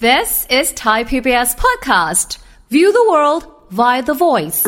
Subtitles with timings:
[0.00, 2.38] This is Thai PBS podcast.
[2.70, 4.62] View the world via the voice.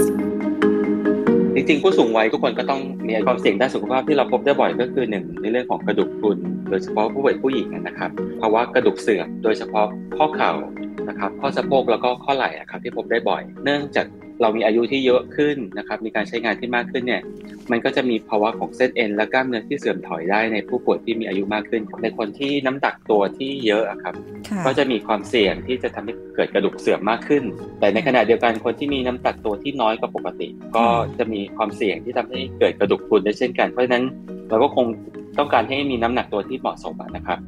[1.54, 6.38] จริงๆ ผู้สูงวัยทุกคนก็ต้องมีความเสี่ยงด้านสุขภาพที่เราพบได้บ่อยก็คือหนึ่งในเรื่องของกระดูกพรุน
[6.70, 8.10] โดยเฉพาะผู้ป่วยผู้หญิงนะครับ
[8.40, 10.52] ภาวะกระดูกเสื่อมโดยเฉพาะข้อเข่า
[11.08, 14.06] นะครับข้อสะโพกแล้วก็ข้อไหล่ครับที่พบได้บ่อย เนื่องจาก
[14.40, 17.22] เรามีอายุที่เยอะขึ้นนะครับ มีการใช้งานที่มากขึ้นเนี่ย
[17.70, 24.14] มันก็จะมีภาวะของเส้นเอ็นและกล้ามเนื้อที่เสื่อมถอยได้ในผู้ป่วยที่มีอายุมากขึ้น ในคนที่น้ำหนักตัวที่เยอะครับ
[24.66, 27.42] ก็จะมีความเสี่ยงที่จะทำให้เกิดกระดูกเสื่อมมากขึ้น
[27.80, 30.84] แต่ในขณะเดียวกันคนที่มีน้ำหนักตัวที่น้อยกว่าปกติ ก็
[31.18, 34.04] จะมีความเสี่ยงที่ทำให้เกิดกระดูกพรุนได้เช่นกัน เพราะฉะนั้น
[34.48, 34.86] เราก็คง
[35.38, 37.38] ต้องการให้มีน้ำหนักตัวที่เหมาะสมนะครับ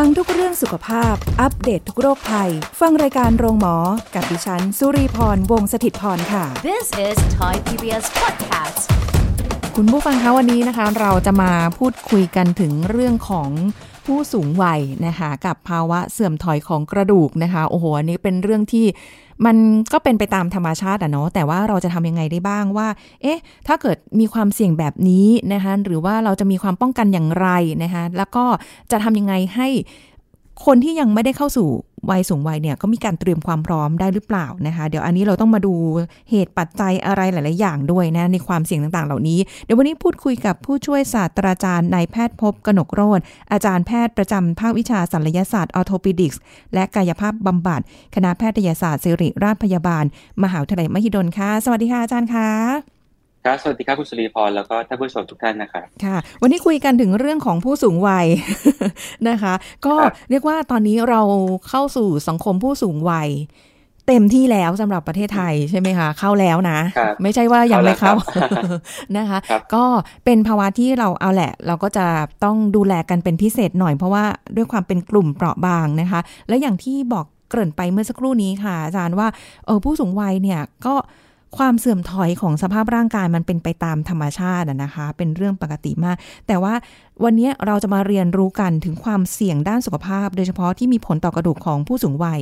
[0.00, 2.50] ฟังทุกเรื่องสุขภาพ อัปเดตททุกโรคภัย
[2.80, 3.76] ฟังรายการโรงหมอ
[4.14, 8.82] กับดิฉัน สุรีพร วงศิตพรค่ะ This is Thai PBS podcast.
[9.76, 13.50] คุณผู้ฟังคะวันนี้นะคะ เราจะมาพูดคุยกันถึงเรื่องของ
[14.06, 18.86] ผู้สูงวัยนะคะกับภาวะเสื่อมถอยของกระดูกนะคะ โอ้โหอันนี้เป็นเรื่องที่
[19.46, 19.56] มัน
[19.92, 22.88] ก็เป็นไปตามธรรมชาติอะเนาะแต่ว่าเราจะทำยังไงได้บ้างว่า
[23.22, 27.48] เอ๊ะ ถ้าเกิดมีความเสี่ยงแบบนี้นะคะหรือว่าเราจะมีความป้องกันอย่างไร
[27.82, 28.44] นะคะแล้วก็
[28.90, 29.68] จะทำยังไงให้
[30.64, 31.68] คนที่ยังไม่ได้เข้าสู่
[32.10, 35.74] วัยสูงวัยเนี่ยก็มีการเตรียมความพร้อมได้หรือเปล่านะคะ เดี๋ยวอันนี้เราต้องมาดู
[36.30, 43.20] เหตุปัจจัยอะไรหลาย ๆ อย่างด้วยนะในความเสี่ยงต่าง ๆ เหล่านี้ เดี๋ยววันนี้พูดคุยกับผู้ช่วยศาสตราจารย์นายแพทย์พบกนกโรธ
[43.52, 46.40] อาจารย์แพทย์ประจำภาควิชาศัลยศาสตร์ออโทปิดิกส์
[46.74, 47.80] และกายภาพบำบัด
[48.14, 50.04] คณะแพทยศาสตร์ศิริราชพยาบาล
[50.42, 53.01] มหาวิทยาลัยมหิดลค่ะสวัสดีค่ะอาจารย์ค่ะ
[53.44, 58.26] ครับสวัสดีครับคุณสุรีพรแล้วก็ท่านผู้ชมทุกท่านนะครับค่ะ วันนี้คุยกันถึงเรื่องของผู้สูงวัย
[59.28, 59.54] นะคะ
[59.86, 61.20] ก็ครับเรียกว่าตอนนี้เรา
[61.68, 63.28] เข้าสู่สังคมผู้สูงวัย
[64.08, 68.80] เต็มที่แล้วสำหรับประเทศไทยใช่ไหมคะ เข้าแล้วนะครับไม่ใช่ว่ายังไม่เข้าเข้าแล้วครับ
[69.16, 69.84] นะคะครับก็
[70.24, 72.06] เป็นภาวะที่เราเอาแหละ เราก็จะ
[72.44, 74.24] ต้องดูแลกันเป็นพิเศษหน่อยเพราะว่า
[74.56, 79.28] ด้วยความเป็นกลุ่มเปราะบางนะคะ และอย่างที่บอกเกริ่นไปเมื่อสักครู่นี้ค่ะ อาจารย์ว่า
[79.66, 80.94] เออผู้สูงวัยเนี่ยก็
[81.58, 86.16] ความเสื่อมถอยของสภาพร่างกายมันเป็นไปตามธรรมชาตินะคะ เป็นเรื่องปกติมาก
[86.46, 86.74] แต่ว่า
[87.24, 92.40] วันนี้เราจะมาเรียนรู้กันถึงความเสี่ยงด้านสุขภาพ โดยเฉพาะที่มีผลต่อกระดูกของผู้สูงวัย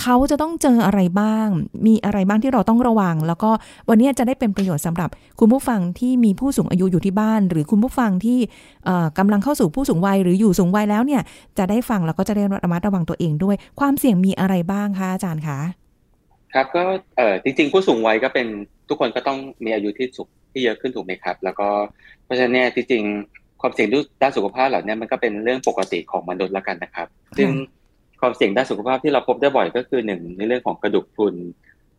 [0.00, 1.48] เขาจะต้องเจออะไรบ้าง
[1.86, 3.50] มีอะไรบ้างที่เราต้องระวัง แล้วก็
[3.88, 5.10] วันนี้จะได้เป็นประโยชน์สำหรับ
[5.40, 8.38] คุณผู้ฟังที่มีผู้สูงอายุอยู่ที่บ้าน หรือคุณผู้ฟังที่
[8.84, 11.22] เอ่อกำลังเข้าสู่ผู้สูงวัย หรืออยู่สูงวัยแล้วเนี่ย
[11.58, 15.58] จะได้ฟังแล้วก็จะได้ระมัดระวังตัวเองด้วย ความเสี่ยงมีอะไรบ้างคะอาจารย์คะ
[16.54, 16.82] ครับก็
[17.16, 18.46] เอ่อจริง ๆ ผู้สูงวัยก็เป็น
[18.88, 21.68] ทุกคนก็ต้องมีอายุที่สุขที่เยอะขึ้นถูกไหมครับ แล้วก็
[22.24, 23.88] เพราะฉะนั้นเนี่ยจริงๆความเสี่ยง
[24.22, 27.48] ด้านสุขภาพเหล่านี้มันก็เป็นเรื่องปกติของมนุษย์ละกันนะครับ ซึ่ง
[28.20, 31.34] ความเสี่ยงด้านสุขภาพที่เราพบได้บ่อยก็คือหนึ่งในเรื่องของกระดูกพรุน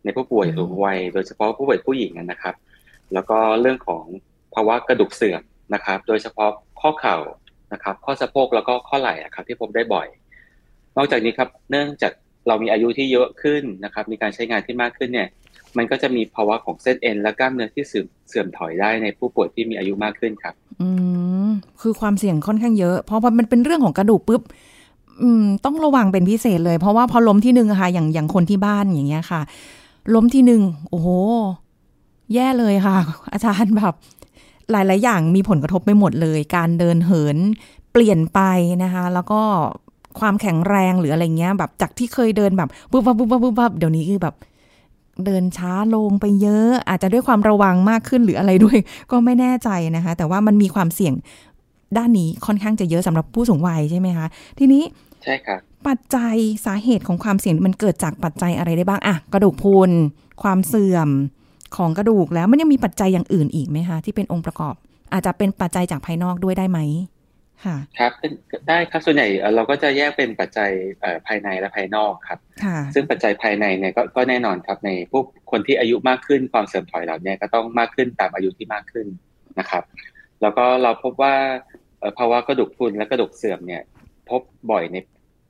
[0.04, 2.54] ในผู้ป่วยสูงวัย โดยเฉพาะผู้ป่วยผู้หญิงนะครับ
[3.14, 4.04] แล้วก็เรื่องของ
[4.54, 5.42] ภาวะกระดูกเสื่อม
[5.74, 6.50] นะครับ โดยเฉพาะ
[6.80, 7.16] ข้อเข่า
[7.72, 10.06] นะครับ ข้อสะโพกแล้วก็ข้อไหล่อะครับที่พบได้บ่อย
[10.96, 12.12] นอกจากนี้ครับเนื่องจาก
[12.46, 15.28] เรามีอายุที่เยอะขึ้นนะครับ มีการใช้งานที่มากขึ้นเนี่ย
[15.76, 20.88] มันก็จะมีภาวะของเส้นเอ็นและกล้ามเนื้อที่เสื่อมเสื่อมถอยได้ในผู้ป่วยที่มีอายุมากขึ้นครับ อื
[21.46, 21.48] ม
[21.82, 24.42] คือความเสี่ยงค่อนข้างเยอะ เพราะมันเป็นเรื่องของกระดูกปุ๊บ
[25.22, 29.40] อืมต้องระวังเป็นพิเศษเลย เพราะว่าพอล้มที่หนึ่งอะค่ะ อย่างอย่างคนที่บ้านอย่างเงี้ยค่ะ
[30.14, 31.08] ล้มที่หนึ่งโอ้โห
[32.34, 32.96] แย่เลยค่ะ
[33.32, 33.94] อาจารย์แบบ
[34.70, 37.38] หลาย ๆ อย่างมีผลกระทบไปหมดเลย การเดินเหิน
[37.92, 38.40] เปลี่ยนไป
[38.84, 39.42] นะคะ แล้วก็
[40.20, 44.34] ความแข็งแรงหรืออะไรเงี้ย แบบจากที่เคยเดินแบบปุ๊บปั๊บปุ๊บปั๊บปุ๊บปั๊บเดี๋ยวนี้คือแบบ
[45.24, 48.78] เดินช้าลงไปเยอะ อาจจะด้วยความระวังมากขึ้นหรืออะไรด้วย
[49.10, 51.14] ก็ไม่แน่ใจนะคะ แต่ว่ามันมีความเสี่ยง
[51.96, 54.26] ด้านนี้ค่อนข้างจะเยอะสำหรับผู้สูงวัยใช่ไหมคะ
[54.58, 54.82] ทีนี้
[55.24, 56.36] ใช่ครับปัจจัย
[56.66, 59.90] สาเหตุของความเสี่ยงมันเกิดจากปัจจัยอะไรได้บ้างอะกระดูกพรุน
[60.42, 61.08] ความเสื่อม
[61.76, 64.74] ของกระดูกแล้วมันยังมีปัจจัยอย่างอื่นอีกไหมคะที่เป็นองค์ประกอบ
[65.12, 66.78] อาจจะเป็นปัจจัยจากภายนอกด้วยได้ไหม
[67.64, 68.32] ค่ะครับเป็น
[68.68, 70.70] ได้ครับส่วนใหญ่เอ่อเราก็จะแยกเป็นปัจจัย
[71.00, 79.06] เอ่อภายในและภายนอกครับค่ะซึ่งปัจจัยภายในเนี่ยก็ก็แน่นอนครับในพวกคนที่อายุมากขึ้นความเสื่อมถอยเหล่านี้ก็ต้องมากขึ้นตามอายุที่มากขึ้น
[79.58, 79.84] นะครับ
[80.42, 81.34] แล้วก็เราพบว่า
[81.98, 83.82] เอ่อภาวะกระดูกพรุนและกระดูกเสื่อมเนี่ย
[84.30, 84.40] พบ
[84.70, 84.96] บ่อยใน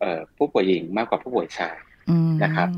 [0.01, 1.77] เอ่อผู้ป่วยหญิงมากกว่าผู้ป่วยชาย
[2.11, 2.69] อืมนะครับ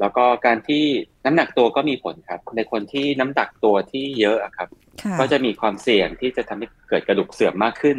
[0.00, 0.84] แล้วก็การที่
[1.24, 4.68] น้ำหนักตัวก็มีผลครับ ในคนที่น้ำหนักตัวที่เยอะอะครับ
[5.02, 7.98] ค่ะก็จะมีความเสี่ยงที่จะทำให้เกิดกระดูกเสื่อมมากขึ้น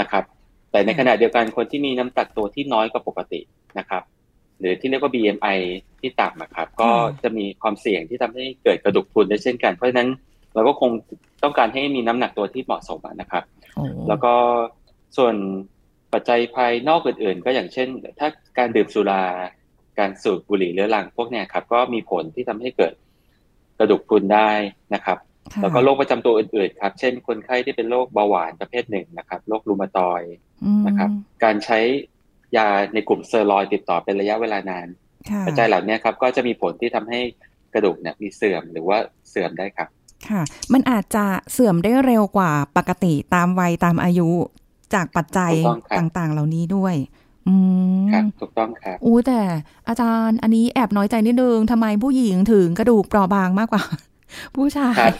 [0.00, 0.24] นะครับ
[0.70, 3.40] แต่ในขณะเดียวกันคนที่มีน้ำหนักตัวที่น้อยกว่าปกติ
[3.78, 4.02] นะครับ
[4.58, 5.58] หรือที่เรียกว่า BMI
[6.00, 6.90] ที่ต่ำนะครับ ก็
[7.22, 10.08] จะมีความเสี่ยงที่ทำให้เกิดกระดูกพรุนได้เช่นกัน เพราะฉะนั้น
[10.54, 10.90] เราก็คง
[11.42, 13.44] ต้องการให้มีน้ำหนักตัวที่เหมาะสมอะนะครับ
[13.74, 14.34] โอ้แล้วก็
[15.16, 15.34] ส่วน
[16.12, 17.88] ปัจจัยภายนอกอื่นๆ ก็อย่างเช่น
[18.18, 19.22] ถ้าการดื่มสุรา
[19.98, 22.92] การสูบบุหรี่เรื้อรังพวกเนี้ยครับ ก็มีผลที่ทำให้เกิด
[23.78, 24.50] กระดูกพรุนได้
[24.94, 30.32] นะครับค่ะ แล้วก็โรคประจำตัวอื่นๆครับ เช่นคนไข้ที่เป็นโรคเบาหวานประเภทหนึ่งนะครับ โรครูมาตอยด์
[30.64, 31.10] อืมนะครับ
[31.44, 31.78] การใช้
[32.56, 34.86] ยาในกลุ่มเซอร์ลอยติดต่อเป็นระยะเวลานาน
[35.30, 37.20] ค่ะปัจจัยเหล่านี้ครับก็จะมีผลที่ทำให้
[37.74, 38.98] กระดูกเนี่ยมีเสื่อมหรือว่า
[39.28, 39.88] เสื่อมได้ครับ
[40.28, 40.42] ค่ะ
[40.72, 44.28] มันอาจจะเสื่อมได้เร็วกว่าปกติตามวัยตามอายุ
[44.94, 46.94] จากปัจจัยถูกต้องครับต่างๆ เหล่านี้ด้วย
[47.48, 47.54] อื
[47.98, 49.40] มครับถูกต้องครับอู้แต่
[49.88, 53.84] อาจารย์อันนี้แอบน้อยใจนิดนึงทำไมผู้หญิงถึงกระดูกเปราะบางมากกว่า
[54.56, 55.14] ผู้ชายครับ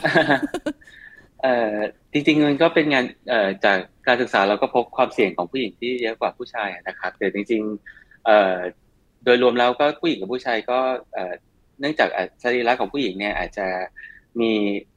[1.41, 1.75] เอ่อ
[2.13, 3.77] จริงๆมันก็เป็นงานเอ่อจาก
[4.07, 8.55] การศึกษาเราก็พบความเสี่ยงของผู้หญิงที่เยอะกว่าผู้ชายนะครับแต่จริงๆเอ่อ
[9.25, 10.79] โดยรวมแล้วก็ผู้หญิงกับผู้ชายก็
[11.13, 11.33] เอ่อ
[11.79, 13.67] เนื่องจากอะสรีระของผู้หญิงเนี่ยอาจจะ
[14.41, 14.51] มี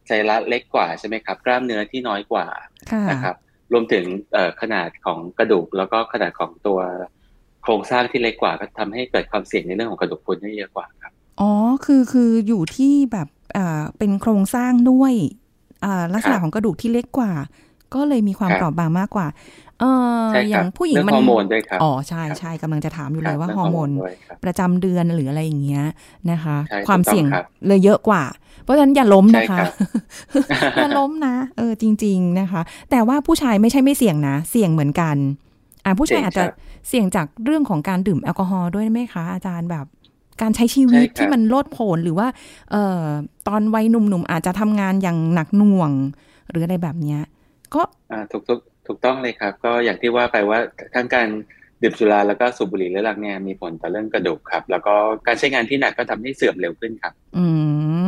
[0.08, 2.46] สรีระเล็กกว่าใช่ไหมครับ กล้ามเนื้อที่น้อยกว่า
[2.92, 3.36] ค่ะนะครับ
[3.72, 6.78] รวมถึงเอ่อขนาดของกระดูก แล้วก็ขนาดของตัว
[7.62, 11.50] โครงสร้างที่เล็กกว่าก็ทำให้เกิดความเสี่ยงในเรื่องของกระดูกพรุนได้เยอะกว่าครับอ๋อ
[11.84, 13.37] คือคืออยู่ที่แบบอ่า
[13.98, 15.12] เป็นโครงสร้างด้วย
[15.84, 17.32] อ่าลักษณะครับของกระดูกที่เล็กกว่า
[17.94, 19.26] ก็เลยมีความครับเปราะบางมากกว่า
[19.80, 19.84] เอ
[20.22, 25.84] อใช่อคย่ารับงผู้หญิงเรื่องมันฮอร์โมนด้วยครับอ๋อใช่ครับใช่กำลังจะถามอยู่คเลรับยว่าเรื่ฮอร์โมนด้วยครับประจำเดือนหรืออะไรอย่างเงี้ย
[26.30, 28.22] นะคะใช่ความถูกต้องเสี่ยงครับเลยเยอะกว่า
[28.62, 29.70] เพราะฉะนั้นอย่าล้มนะใช่คะครับ
[30.76, 32.60] อย่าล้มนะเออจริง ๆนะคะ
[32.90, 35.16] แต่ว่าผู้ชายไม่ใช่ไม่เสี่ยงนะ เสี่ยงเหมือนกัน
[35.84, 36.56] อ่าผู้ชายอาจจะครับ
[36.88, 39.86] เสี่ยงจากเรื่องของการดื่มแอลกอฮอล์ด้วยไหมคะ อาจารย์แบบ
[40.42, 42.28] การใช้ชีวิตใช่ครับที่มันโลดโผนหรือว่า
[42.70, 43.04] เอ่อ
[43.48, 45.90] ตอนวัยหนุ่มๆอาจจะทำงานอย่างหนักหน่วง
[46.50, 47.20] หรืออะไรแบบเนี้ย
[47.74, 47.82] ก็
[48.12, 50.58] อ่าถูกถูกถูกต้องเลยครับ ก็อย่างที่ว่าไปว่า
[50.94, 51.28] ทั้งการ
[51.82, 54.94] ดื่มสุราแล้วก็สูบบุหรี่เรื้อรังเนี่ยมีผลต่อเรื่องกระดูกครับ แล้วก็
[55.26, 57.46] การใช้งานที่หนักก็ทำให้เสื่อมเร็วขึ้นครับ อื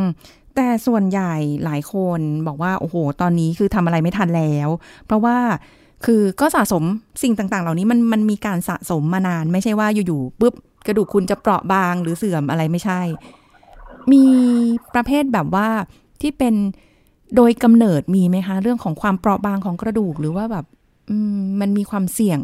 [0.01, 0.03] ม
[0.55, 1.33] แต่ส่วนใหญ่
[1.65, 4.69] หลายคนบอกว่า โอ้โห ตอนนี้คือทำอะไรไม่ทันแล้ว
[5.05, 5.37] เพราะว่า
[6.05, 6.83] คือก็สะสม
[7.23, 10.53] สิ่งต่างๆ เหล่านี้มันมันมีการสะสมมานาน ไม่ใช่ว่าอยู่ๆปุ๊บ
[10.87, 13.01] กระดูกคุณจะเปราะบางหรือเสื่อมอะไรไม่ใช่
[14.11, 14.25] มี
[14.93, 15.67] ประเภทแบบว่า
[16.21, 16.55] ที่เป็น
[17.35, 20.65] โดยกำเนิดมีไหมคะ เรื่องของความเปราะบางของกระดูกหรือว่าแบบ
[21.61, 22.39] มันมีความเสี่ยง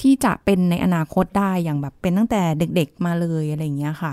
[0.00, 4.12] ที่จะเป็นในอนาคตได้อย่างแบบเป็นตั้งแต่เด็กๆมาเลยอะไรอย่างเงี้ยค่ะ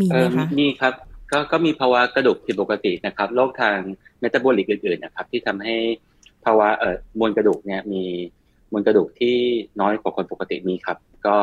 [0.00, 0.94] มีไหมคะมีครับ
[1.32, 3.78] ก็ก็มีภาวะกระดูกผิดปกตินะครับโรคทาง
[4.20, 5.76] เมตาบอลิกอื่นๆนะครับ ที่ทำให้
[6.44, 8.02] ภาวะเอ่อมวลกระดูกเนี่ยมี
[8.72, 9.36] มวลกระดูกที่
[9.80, 11.36] น้อยกว่าคนปกติมีครับ ก็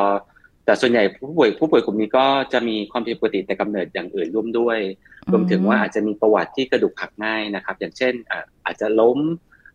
[0.65, 4.79] แต่ส่วนใหญ่ผู้ป่วยผู้ป่วยกลุ่มนี้ก็จะมีความผิดปกติแต่กำเนิดอย่างอื่นร่วมด้วย
[5.31, 9.19] รวมถึงว่าอาจจะมีประวัติที่กระดูกหักง่ายนะครับ อย่างเช่นอะอาจจะล้ม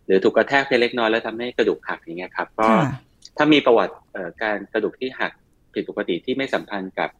[0.06, 2.84] หรือถูกกระแทกเพียงเล็กน้อยแล้วทำให้กระดูกหักอย่างเงี้ยครับ ก็ค่ะ
[3.36, 5.32] ถ้ามีประวัติเอ่อการกระดูกที่หัก
[5.74, 7.10] ผิดปกติที่ไม่สัมพันธ์กับ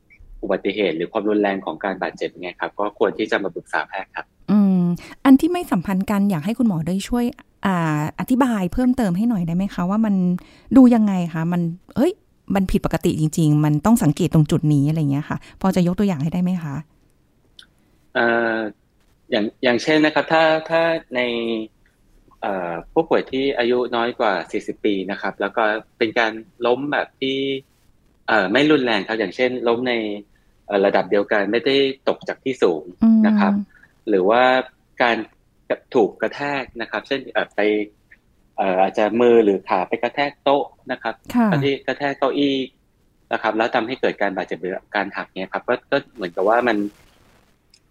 [0.43, 4.27] อุบัติเหตุ หรือความรุนแรงของการบาดเจ็บไงครับ ก็ควรที่จะมาปรึกษาแพทย์ครับ
[4.93, 7.25] อืมอันที่ไม่สัมพันธ์กันอยากให้คุณหมอได้ช่วย
[7.67, 10.15] อ่าอธิบายเพิ่มเติมให้หน่อยได้ไหมคะ ว่ามัน
[10.77, 11.61] ดูยังไงคะมัน
[11.97, 12.13] เอ้ย
[12.55, 16.75] มันผิดปกติจริง ๆ มันต้องสังเกตตรงจุดนี้อะไรเงี้ยค่ะ พอจะยกตัวอย่างให้ได้ไหมคะ
[18.15, 18.57] เอ่อ
[19.31, 20.83] อย่างอย่างเช่นนะครับ ถ้าถ้า
[21.17, 21.21] ใน
[22.41, 25.63] เอ่อผู้ป่วยที่อายุน้อยกว่า 40 ปีนะครับ แล้วก็
[25.99, 26.33] เป็นการ
[26.67, 27.37] ล้มแบบที่
[28.29, 29.93] เอ่อไม่รุนแรงครับ อย่างเช่น ล้มใน
[30.67, 31.77] เอ่อระดับเดียวกันไม่ได้
[32.09, 33.53] ตกจากที่สูงอืมนะครับ
[34.09, 34.43] หรือว่า
[35.03, 35.17] การ
[35.95, 37.61] ถูกกระแทกนะครับ เช่นเอ่อไป
[38.57, 42.57] เอ่ออาจจะมือหรือขาไปกระแทกโต๊ะนะครับค่ะกระที่กระแทกเก้าอี้
[43.33, 46.77] นะครับ แล้วทำให้เกิดการบาดเจ็บหรือการหักเนี่ยครับก็ก็เหมือนกับว่ามัน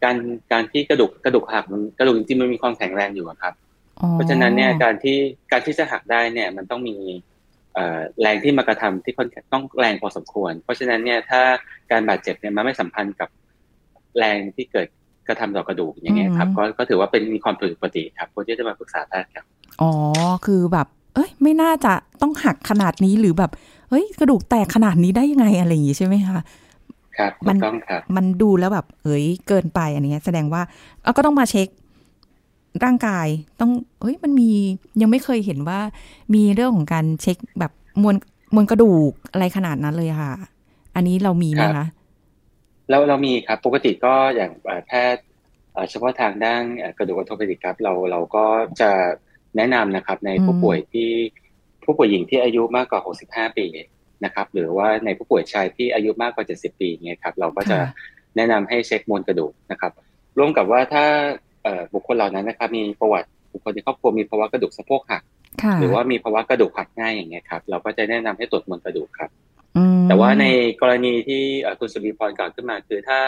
[0.04, 0.18] การ
[0.52, 3.54] การที่กระดูกกระดูกหักมันกระดูกจริงๆมันมีความแข็งแรงอยู่อะครับ
[4.00, 5.18] อ๋อเพราะฉะนั้นเนี่ยการที่
[5.52, 6.96] การที่จะหักได้เนี่ย มันต้องมี
[7.74, 11.42] เอ่อแรงที่มากระทำที่ค่อนข้างต้องแรงพอสมควร เพราะฉะนั้นเนี่ยถ้า
[11.92, 13.30] การบาดเจ็บเนี่ยมันไม่สัมพันธ์กับ
[14.18, 14.88] แรงที่เกิด
[15.28, 19.46] กระทำต่อกระดูกอย่างเงี้ยครับก็ก็ถือว่าเป็นมีความผิดปกติครับควรที่จะมาปรึกษาแพทย์ครับ
[19.82, 19.92] อ๋อ
[20.46, 23.52] คือแบบ เอ้ย ไม่น่าจะต้องหักขนาดนี้หรือแบบ
[23.90, 26.40] เฮ้ย กระดูกแตกขนาดนี้ได้ยังไงอะไรอย่างงี้ใช่ไหมคะ
[27.18, 30.62] ครับมัถูนกต้องครับมันดูแล้วแบบ เอ้ยเกินไปอันเนี้ย แสดงว่า
[31.04, 31.68] เอาก็ต้องมาเช็ค
[32.84, 33.28] ร่างกาย
[33.60, 34.50] ต้องเฮ้ยมันมี
[35.02, 35.80] ยังไม่เคยเห็นว่า
[36.34, 38.16] มีเรื่องของการเช็คแบบมวล
[38.56, 40.32] มวลกระดูกอะไรขนาดนั้นเลยค่ะ
[40.96, 41.86] อันนี้เรามีไหมครัคะ
[42.84, 45.24] บแล้วเรามีครับปกติก็อย่างเอ่อแพทย์
[45.74, 48.46] เอ่อเฉพาะทางด้านเอ่อกระดูกออร์โทเพดิกครับ เราเราก็
[48.82, 48.92] จะ
[49.58, 51.10] แนะนำนะครับในผู้ป่วยที่
[51.84, 53.66] ผู้ป่วยหญิงที่อายุมากกว่า 65 ปี
[54.26, 57.90] นะครับ หรือว่าในผู้ป่วยชายที่อายุมากกว่า 70 ปีเนี่ยครับ เราก็จะค่ะ
[58.36, 59.92] แนะนำให้เช็คมวลกระดูกนะครับ
[60.38, 61.06] ร่วมกับว่าถ้า
[61.64, 65.24] เอ่อบุคคลเหล่านั้นนะครับ มีประวัติบุคคลในครอบครัวมีภาวะกระดูกสะโพกหัก
[65.64, 69.51] ค่ะหรือว่ามีภาวะกระดูกหักง่ายอย่างเงี้ยครับ เราก็จะแนะนำให้ตรวจมวลกระดูกครับอืม
[70.08, 70.46] แต่ว่าใน
[70.82, 73.20] กรณีที่เอ่อคุณสุริพรกล่าวขึ้นมา คือถ้า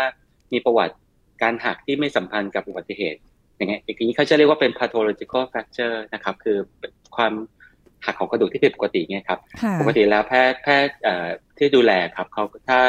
[0.53, 0.95] มีประวัติ
[1.43, 3.19] การหักที่ไม่สัมพันธ์กับอุบัติเหตุ
[3.57, 6.57] อย่างเงี้ยอย่างนี้เขาจะเรียกว่าเป็น pathological fracture นะครับ คือ
[7.15, 7.33] ความ
[8.05, 12.79] หักของกระดูกที่ผิดปกติเนี่ยครับค่ะปกติแล้วแพทย์แพทย์เอ่อที่ดูแลครับเขาถ้า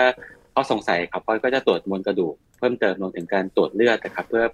[0.52, 4.44] เขาสงสัยครับเขาก็จะตรวจมวลกระดูกเพิ่มเติมรวมถึงการตรวจเลือดนะครับ เพื่อ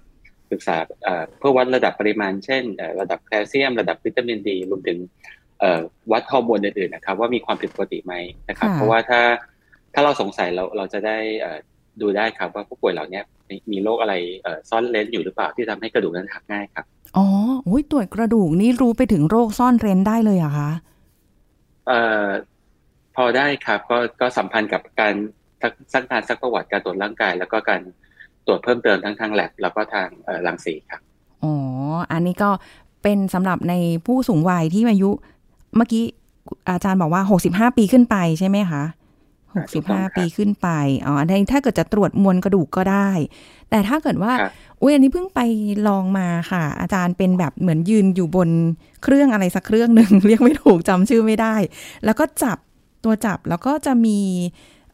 [0.51, 5.40] ศึกษาเอ่อเพื่อวัดระดับปริมาณ เช่นเอ่อระดับแคลเซียม ระดับวิตามินดีรวมถึงเอ่อ
[6.11, 8.13] วัดฮอร์โมนอื่นๆนะครับ ว่ามีความผิดปกติไหม
[8.49, 9.21] นะครับ เพราะว่าถ้า
[9.93, 11.57] ถ้าเราสงสัยเราเราจะได้เอ่อ
[12.01, 13.21] ดูได้ครับว่าผู้ป่วยเหล่านี้
[13.71, 16.85] มีโรคอะไรเอ่อซ่อนเร้นอยู่หรือเปล่าที่ทำให้กระดูกนั้นหักง่ายครับ
[17.17, 17.25] อ๋อ
[17.67, 20.69] อุ้ยตรวจกระดูกนี่รู้ไปถึงโรคซ่อนเร้นได้เลยอะคะ
[21.87, 22.27] เอ่อ
[23.15, 25.13] พอได้ครับก็ก็สัมพันธ์กับการ
[25.93, 27.81] สักการสักประวัติการตรวจร่างกาย แล้วก็การ
[28.45, 30.07] ตรวจเพิ่มเติมทั้งทางแลบแล้วก็ทาง
[30.45, 31.01] รังสีครับ
[31.43, 31.53] อ๋อ
[32.11, 32.49] อันนี้ก็
[33.03, 33.73] เป็นสำหรับใน
[34.05, 35.11] ผู้สูงวัยที่อายุ
[35.75, 36.03] เมื่อกี้
[36.69, 38.83] อาจารย์บอกว่าหกสิบห้าปีขึ้นไปใช่ไหมคะ
[39.55, 40.67] หกสิบห้าปีขึ้นไป
[41.05, 43.09] อ๋อในถ้าเกิดจะตรวจมวลกระดูกก็ได้
[43.69, 44.33] แต่ถ้าเกิดว่า
[44.81, 45.39] อุ้ยอันนี้เพิ่งไป
[45.87, 48.49] ลองมาค่ะ อาจารย์เป็นแบบเหมือนยืนอยู่บน
[49.03, 51.55] เครื่องอะไรสักเครื่องหนึ่งเรียกไม่ถูกจำชื่อไม่ได้
[52.05, 52.57] แล้วก็จับ
[53.03, 54.19] ตัวจับแล้วก็จะมี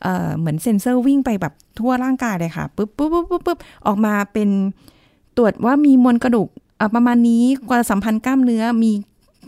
[0.01, 3.57] เอ่อเหมือนเซ็นเซอร์วิ่งไปแบบทั่วร่างกายเลยค่ะปุ๊บปุ๊บปุ๊บปุ๊บปุ๊บ
[3.87, 4.49] ออกมาเป็น
[5.37, 6.49] ตรวจว่ามีมวลกระดูก
[6.95, 8.91] ประมาณนี้กว่าสัมพันธ์กล้ามเนื้อมี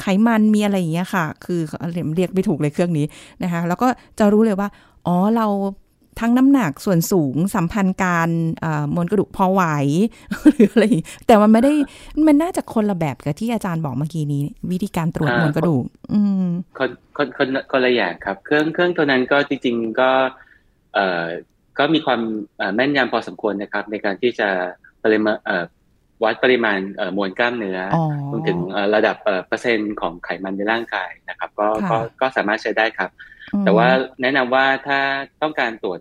[0.02, 1.60] ไขมันมีอะไรอย่างเงี้ยค่ะ คือ
[1.94, 3.06] เรียกไม่ถูกเลยเครื่องนี้
[3.44, 3.88] นะคะ แล้วก็
[4.20, 4.70] จะรู้เลยว่า
[5.08, 5.48] อ๋อเรา
[6.20, 8.30] ทั้งน้ำหนักส่วนสูงสัมพันธ์การ
[8.96, 9.64] มวลกระดูกพอไหว
[10.56, 10.84] หรืออะไร
[11.28, 11.74] แต่มันไม่ได้
[12.28, 20.10] มันน่าจะคนละแบบกับที่อาจารย์บอกเมื่อกี้นี้ วิธีการตรวจมวลกระดูก อืมคนคนคนคนละอย่างครับ เครื่องเครื่องตัวนั้นก็จริง ๆ ก็
[20.94, 21.26] เอ่อ
[21.78, 22.22] ก็มีความ
[22.76, 24.50] แม่นยำพอสมควรนะครับ ในการที่จะ
[25.04, 25.38] ปริมาณ
[26.24, 26.80] วัดปริมาณ
[27.18, 27.80] มวลกล้ามเนื้อ
[28.32, 28.60] รวมถึง
[28.96, 29.16] ระดับ
[29.48, 33.10] เปอร์เซ็นต์ของไขมันในร่างกายนะครับ ก็ก็ก็สามารถใช้ได้ครับ
[33.64, 33.88] แต่ว่า
[34.22, 35.00] แนะนำว่าถ้า
[35.42, 36.00] ต้องการตรวจ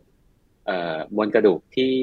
[1.16, 1.94] มวลกระดูกที่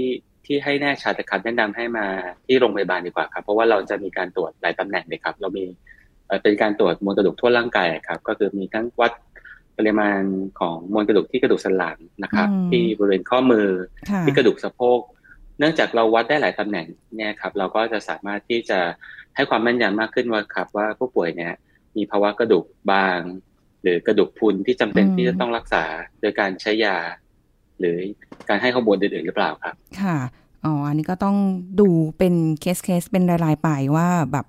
[0.46, 2.06] ที่ให้แน่ชัดนะครับแนะนำให้มา
[2.46, 5.66] ที่โรงพยาบาลดีกว่าครับ เพราะว่าเราจะมีการตรวจหลายตำแหน่งเลยครับ เรามี
[6.44, 9.12] เป็นการตรวจมวลกระดูกทั่วร่างกายครับ ก็คือมีทั้งวัด
[9.78, 10.22] ปริมาณ
[10.60, 13.68] ของมวลกระดูกที่กระดูกสันหลังนะครับ ที่บริเวณข้อมือ
[14.26, 15.00] ที่กระดูกสะโพก
[15.60, 18.80] เนื่องจากเราวัดได้หลายตำแหน่งเนี่ยครับ เราก็จะสามารถที่จะ
[19.36, 21.54] ให้ความแม่นยำมากขึ้นว่าครับว่าผู้ป่วยเนี่ย
[21.96, 23.20] มีภาวะกระดูกบาง
[23.84, 25.84] หรือกระดูกพุนที่จำเป็นที่จะต้องรักษา
[26.22, 26.98] โดยการใช้ยา
[27.80, 27.98] หรือ
[28.50, 30.18] การให้ข้อมูลอื่นๆหรือเปล่าครับ ค่ะ
[30.66, 31.38] อ๋ออันนี้ก็ต้อง
[31.80, 34.46] ดูเป็นเคสเคสเป็นรายๆไปว่าแบบ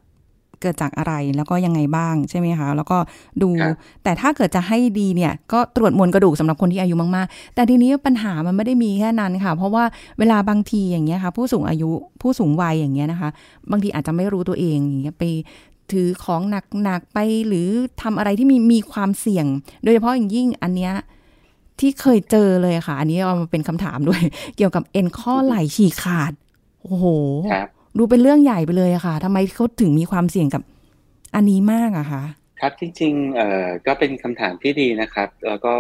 [0.60, 2.98] เกิดจากอะไรแล้วก็ยังไงบ้างใช่ไหมคะ แล้วก็
[3.42, 3.50] ดู
[4.02, 9.84] แต่ถ้าเกิดจะให้ดีเนี่ย ก็ตรวจมวลกระดูกสำหรับคนที่อายุมากๆ แต่ทีนี้ปัญหามันไม่ได้มีแค่นั้นค่ะ เพราะว่า
[10.18, 13.30] เวลาบางทีอย่างเงี้ยค่ะ ผู้สูงอายุผู้สูงวัยอย่างเงี้ยนะคะ
[13.70, 15.24] บางทีอาจจะไม่รู้ตัวเองอย่างเงี้ยไป
[15.92, 16.42] ถือของ
[16.82, 17.68] หนักๆไปหรือ
[18.02, 19.46] ทำอะไรที่มีมีความเสี่ยง
[19.82, 20.94] โดยเฉพาะอย่างยิ่งอันเนี้ย
[21.80, 24.20] ที่เคยเจอเลยค่ะ อันนี้เอามาเป็นคำถามด้วย
[24.56, 26.32] เกี่ยวกับเอ็นข้อไหล่ฉีกขาด
[26.82, 27.06] โอ้โห
[27.98, 30.62] ดูเป็นเรื่องใหญ่ไปเลยอะค่ะทำไมเขาถึงมีความเสี่ยงกับ
[31.34, 32.22] อันนี้มากอะคะ
[32.60, 35.74] ครับจริงๆเอ่อก็เป็นคำถามที่ดีนะครับ แล้วก็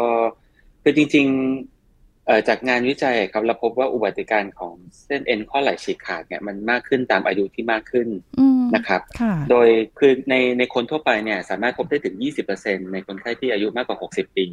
[0.82, 4.74] คือจริงๆเอ่อจากงานวิจัยครับเราพบว่าอุบัติการของ
[5.06, 8.08] เส้นเอ็นข้อไหล่ฉีกขาดเนี่ยมันมากขึ้นตามอายุที่มากขึ้น
[8.76, 9.00] นะครับ
[9.50, 9.68] โดย
[9.98, 12.14] คือในในคนทั่วไปเนี่ยสามารถพบได้ถึง
[12.54, 14.46] 20%ในคนไข้ที่อายุมากกว่า 60 ปี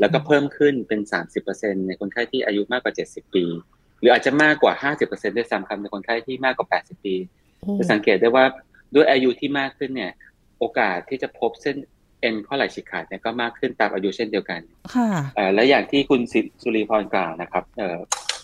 [0.00, 1.00] แล้วก็เพิ่มขึ้นเป็น
[1.44, 3.44] 30%ในคนไข้ที่อายุมากกว่า 70 ปี
[3.83, 7.14] ห รืออาจจะมากกว่า 50%ด้วยซ้ำครับในคนไข้ที่มากกว่า 80 ปี
[7.78, 8.44] จะสังเกตได้ว่า
[8.94, 10.12] ด้วยอายุที่มากขึ้นเนี่ย
[10.58, 11.76] โอกาสที่จะพบเส้น
[12.20, 14.60] เอ็นข้อไหล่ฉีกขาดเนี่ยก็มากขึ้นตามอายุเช่นเดียวกัน
[14.94, 15.08] ค่ะ
[15.54, 16.20] และอย่างที่คุณ
[16.62, 17.64] สุรีพรกล่าวนะครับ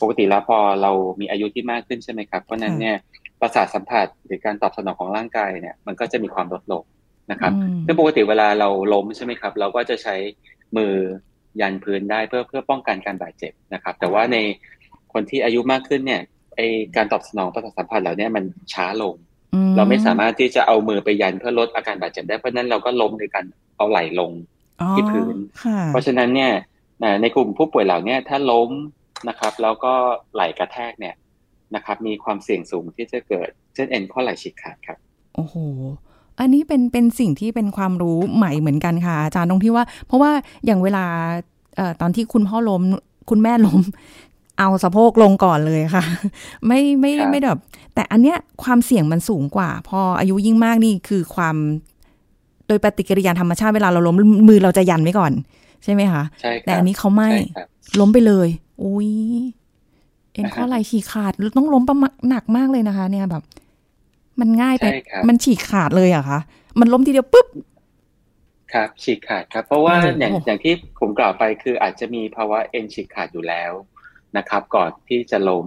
[0.02, 2.96] ปกติแล้วพอเรามีอายุที่มากขึ้นใช่ไหมครับ เพราะนั้นเนี่ย
[3.40, 6.82] ประสาทสัมผัสหรือการตอบสนองของร่างกายเนี่ยมันก็จะมีความลดลง
[7.30, 7.52] นะครับ
[7.86, 10.16] ซึ่งปกติเวลาเราล้มใช่ไหมครับ เราก็จะใช้
[10.76, 10.94] มือ
[11.60, 14.36] ยันพื้นได้เพื่อเพื่อป้องกันการบาดเจ็บนะครับ แต่ว่าใน
[15.12, 16.20] คนที่อายุมากขึ้นเนี่ย
[16.56, 16.60] ไอ
[16.96, 19.14] การตอบสนองประสาทสัมผัสเหล่านี้มันช้าลง
[19.76, 23.44] เราไม่สามารถที่จะเอามือไปยันเพื่อลดอาการบาดเจ็บได้เพราะนั้นเราก็ล้มในการ
[23.76, 24.32] เอาไหล่ลง
[24.96, 25.36] ที่พื้น
[25.88, 26.52] เพราะฉะนั้นเนี่ย
[27.22, 28.70] ในกลุ่มผู้ป่วยเหล่านี้ถ้าล้ม
[29.28, 29.92] นะครับ แล้วก็
[30.34, 31.14] ไหล่กระแทกเนี่ย
[31.74, 34.98] นะครับ มีความเสี่ยงสูงที่จะเกิดเส้นเอ็นข้อไหล่ฉีกขาดครับ
[35.34, 35.54] โอ้โห
[36.40, 40.30] อันนี้เป็นเป็นสิ่งที่เป็นความรู้ใหม่เหมือนกันค่ะ อาจารย์ตรงที่ว่า เพราะว่า
[40.66, 41.04] อย่างเวลา
[41.76, 42.82] เอ่อตอนที่คุณพ่อล้ม
[43.30, 43.80] คุณแม่ล้ม
[44.60, 46.04] เอาสะโพกลงก่อนเลยค่ะ
[46.66, 47.58] ไม่ไม่ไม่แบบ
[47.94, 51.56] แต่อันเนี้ยความเสี่ยงมันสูงกว่า พออายุยิ่งมากนี่คือความ
[52.66, 54.16] โดยปฏิกิริยาธรรมชาติเวลาเราล้ม
[54.48, 55.32] มือเราจะยันไว้ก่อน
[55.84, 57.28] ใช่ไหมคะใช่แต่อันนี้เขาไม่
[58.00, 58.48] ล้มไปเลย
[58.82, 59.10] อุ้ย
[60.32, 63.42] เอ็นข้อไหล่ฉีกขาดต้องล้มประมาหนักมากเลยนะคะ เนี่ยแบบ
[64.40, 64.86] มันง่ายไป
[65.28, 66.38] มันฉีกขาดเลยอะคะ
[66.80, 67.46] มันล้มทีเดียวปุ๊บ
[68.72, 73.72] ครับฉีกขาดครับ เพราะว่าอย่างอย่างที่ผมกล่าวไปคืออาจจะมีภาวะเอ็นฉีกขาดอยู่แล้ว
[74.38, 75.66] นะครับ ก่อนที่จะล้ม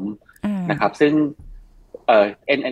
[0.70, 1.14] นะครับ ซึ่ง
[2.08, 2.66] เอ่อเอ็นเ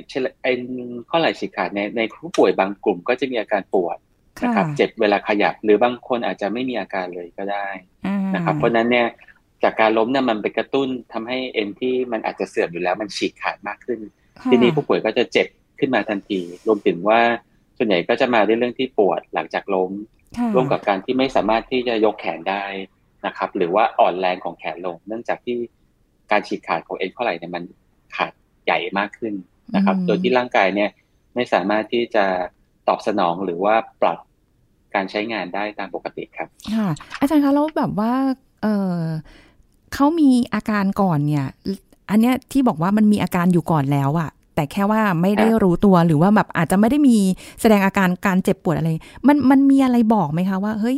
[0.45, 0.61] อ็น
[1.09, 3.97] ข้อไหล่ฉีกขาดในในผู้ป่วยบางกลุ่มก็จะมีอาการปวด
[4.43, 7.67] นะครับ เจ็บเวลาขยับ หรือบางคนอาจจะไม่มีอาการเลยก็ได้
[8.35, 9.07] นะครับ เพราะนั้นเนี่ย
[9.63, 13.99] จากการล้มเนี่ยมันไปกระตุ้นทำให้เอ็นที่มันอาจจะเสื่อมอยู่แล้วมันฉีกขาดมากขึ้น
[14.51, 15.47] ทีนี้ผู้ป่วยก็จะเจ็บ
[15.79, 17.19] ขึ้นมาทันที รวมถึงว่า
[17.77, 19.91] ส่วนใหญ่ก็จะมาด้วยเรื่องที่ปวดหลังจากล้ม
[20.53, 22.63] ร่วมกับการที่ไม่สามารถที่จะยกแขนได้
[23.25, 25.57] นะครับ หรือว่าอ่อนแรงของแขนลง เนื่องจากที่
[26.31, 27.63] การฉีกขาดของเอ็นข้อไหล่เนี่ยมัน
[28.15, 28.31] ขาด
[28.65, 29.33] ใหญ่มากขึ้น
[29.75, 30.89] นะครับ โดยที่ร่างกายเนี่ย
[31.35, 32.25] ไม่สามารถที่จะ
[32.87, 34.19] ตอบสนองหรือว่าปรับ
[34.95, 38.13] การใช้งานได้ตามปกติครับ ค่ะ อาจารย์คะแล้วแบบว่า
[38.61, 38.97] เออ
[39.93, 41.45] เขามีอาการก่อนเนี่ย
[42.09, 47.17] อันเนี้ยที่บอกว่ามันมีอาการอยู่ก่อนแล้วอะแต่แค่ว่าไม่ได้รู้ตัวหรือว่าแบบอาจจะไม่ได้มี
[47.61, 48.89] แสดงอาการการเจ็บปวดอะไร
[49.27, 50.97] มันมันมีอะไรบอกไหมคะว่าเฮ้ย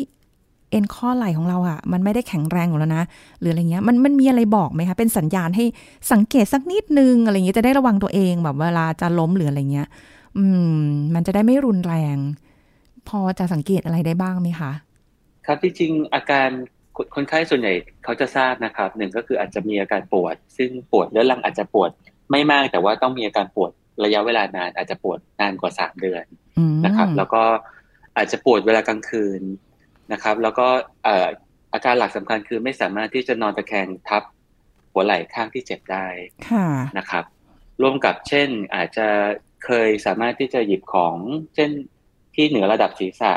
[0.73, 3.03] เอ็นข้อไหล่ของเราอะมันไม่ได้แข็งแรงอยู่แล้วนะ
[3.39, 5.65] หรืออะไรเงี้ยมันมันมีอะไรบอกไหมคะเป็นสัญญาณให้
[6.11, 9.87] สังเกตสักนิดนึงอะไรเงี้ยจะได้ระวังตัวเองแบบเวลาจะล้มหรืออะไรเงี้ย
[10.37, 10.45] อื
[10.77, 10.81] ม
[11.13, 12.17] มันจะได้ไม่รุนแรง
[13.09, 14.71] พอจะสังเกตอะไรได้บ้างไหมคะ
[15.45, 16.49] ครับที่จริงอาการ
[17.15, 21.89] คนไข้ส่วนใหญ่เขาจะทราบนะครับหนึ่งก็คืออาจจะมีอาการปวด ซึ่งปวดเรื้อรังอาจจะปวด
[22.31, 23.71] ไม่มากแต่ว่าต้องมีอาการปวด
[24.03, 26.23] ระยะเวลานานอาจจะปวดนานกว่าสามเดือน
[26.85, 27.43] นะครับ แล้วก็
[28.17, 29.41] อาจจะปวดเวลากลางคืน
[30.11, 30.67] นะครับ แล้วก็
[31.73, 34.23] อาการหลักสำคัญคือไม่สามารถที่จะนอนตะแคงทับ
[34.93, 36.05] หัวไหล่ข้างที่เจ็บได้
[36.97, 37.25] นะครับ
[37.81, 39.07] ร่วมกับเช่นอาจจะ
[39.65, 41.17] เคยสามารถที่จะหยิบของ
[41.55, 41.69] เช่น
[42.35, 43.33] ที่เหนือระดับศีรษะ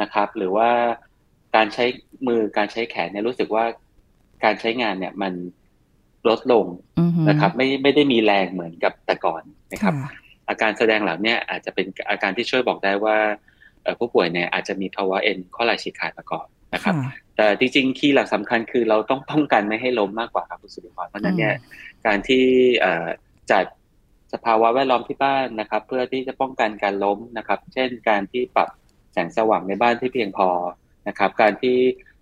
[0.00, 0.70] นะครับ หรือว่า
[1.56, 1.84] การใช้
[2.26, 3.64] มือการใช้แขนเนี่ยรู้สึกว่า
[4.44, 5.32] การใช้งานเนี่ยมัน
[6.28, 6.66] ลดลง
[7.28, 9.42] นะครับ ไม่ไม่ได้มีแรงเหมือนกับแต่ก่อน
[9.72, 9.94] นะครับ
[10.48, 13.18] อาการแสดงเหล่านี้อาจจะเป็นอาการที่ช่วยบอกได้ว่า
[13.98, 16.94] ผู้ป่วยเนี่ยอาจจะมีภาวะเอ็นข้อไหล่ฉีกขาดมาก่อนนะครับ
[17.36, 21.54] แต่จริงๆคีย์หลักสำคัญคือเราต้องป้องกันไม่ให้ล้มมากกว่าครับคุณสุริพรเพราะนั้นเนี่ย
[22.06, 22.44] การที่
[23.50, 23.64] จัด
[24.32, 28.68] สภาวะแวดล้อมที่บ้านนะครับ เพื่อที่จะป้องกันการล้มนะครับ เช่น การที่ปรับ
[29.12, 30.48] แสงสว่างในบ้านที่เพียงพอ
[31.08, 31.76] นะครับ การที่